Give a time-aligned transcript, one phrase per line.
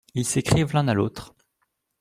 [0.15, 1.35] Ils s’écrivent l’un à l’autre.